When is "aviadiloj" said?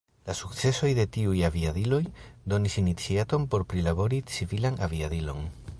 1.49-2.01